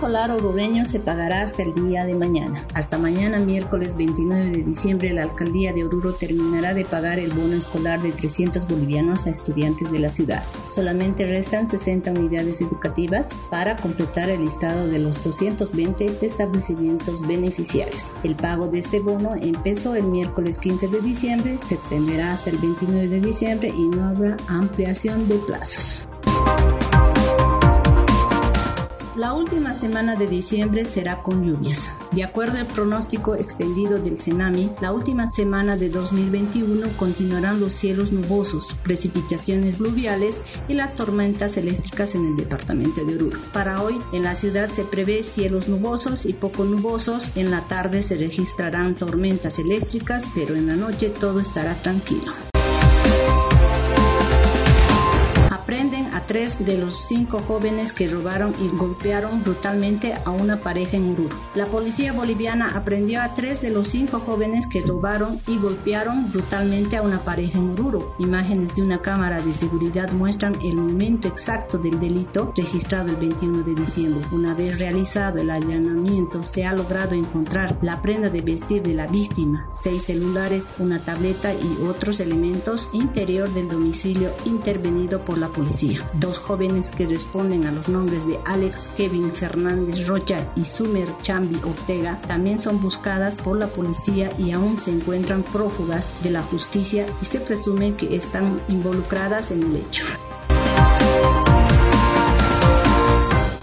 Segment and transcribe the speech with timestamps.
[0.00, 2.66] escolar orureño se pagará hasta el día de mañana.
[2.72, 7.52] Hasta mañana, miércoles 29 de diciembre, la alcaldía de Oruro terminará de pagar el bono
[7.52, 10.42] escolar de 300 bolivianos a estudiantes de la ciudad.
[10.74, 18.12] Solamente restan 60 unidades educativas para completar el listado de los 220 establecimientos beneficiarios.
[18.22, 22.56] El pago de este bono empezó el miércoles 15 de diciembre, se extenderá hasta el
[22.56, 26.09] 29 de diciembre y no habrá ampliación de plazos.
[29.20, 31.94] La última semana de diciembre será con lluvias.
[32.10, 38.12] De acuerdo al pronóstico extendido del CENAMI, la última semana de 2021 continuarán los cielos
[38.12, 43.38] nubosos, precipitaciones pluviales y las tormentas eléctricas en el departamento de Oruro.
[43.52, 47.30] Para hoy, en la ciudad se prevé cielos nubosos y poco nubosos.
[47.34, 52.32] En la tarde se registrarán tormentas eléctricas, pero en la noche todo estará tranquilo.
[56.30, 61.36] Tres de los cinco jóvenes que robaron y golpearon brutalmente a una pareja en Oruro.
[61.56, 66.96] La policía boliviana aprendió a tres de los cinco jóvenes que robaron y golpearon brutalmente
[66.96, 68.14] a una pareja en Oruro.
[68.20, 73.64] Imágenes de una cámara de seguridad muestran el momento exacto del delito registrado el 21
[73.64, 74.24] de diciembre.
[74.30, 79.08] Una vez realizado el allanamiento, se ha logrado encontrar la prenda de vestir de la
[79.08, 86.08] víctima, seis celulares, una tableta y otros elementos interior del domicilio intervenido por la policía.
[86.20, 91.58] Dos jóvenes que responden a los nombres de Alex Kevin Fernández Rocha y Sumer Chambi
[91.64, 97.06] Ortega también son buscadas por la policía y aún se encuentran prófugas de la justicia
[97.22, 100.04] y se presume que están involucradas en el hecho.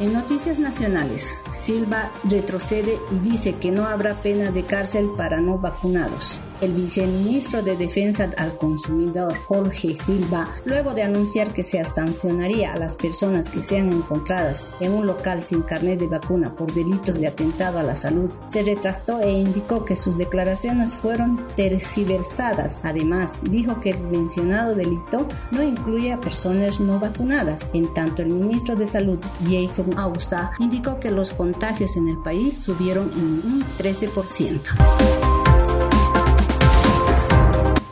[0.00, 5.58] En noticias nacionales, Silva retrocede y dice que no habrá pena de cárcel para no
[5.58, 12.72] vacunados el viceministro de Defensa al Consumidor, Jorge Silva, luego de anunciar que se sancionaría
[12.72, 17.18] a las personas que sean encontradas en un local sin carnet de vacuna por delitos
[17.18, 22.80] de atentado a la salud, se retractó e indicó que sus declaraciones fueron tergiversadas.
[22.84, 27.70] Además, dijo que el mencionado delito no incluye a personas no vacunadas.
[27.72, 32.58] En tanto, el ministro de Salud, Jason Ausa, indicó que los contagios en el país
[32.58, 35.39] subieron en un 13%.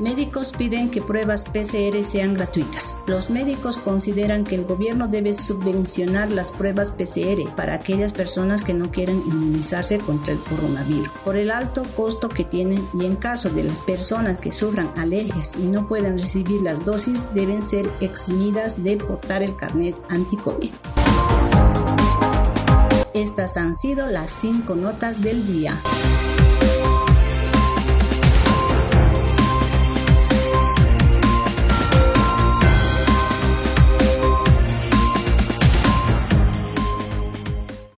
[0.00, 2.98] Médicos piden que pruebas PCR sean gratuitas.
[3.08, 8.74] Los médicos consideran que el gobierno debe subvencionar las pruebas PCR para aquellas personas que
[8.74, 13.50] no quieren inmunizarse contra el coronavirus, por el alto costo que tienen y en caso
[13.50, 18.84] de las personas que sufran alergias y no puedan recibir las dosis, deben ser eximidas
[18.84, 20.70] de portar el carnet anti-COVID.
[23.14, 25.82] Estas han sido las cinco notas del día.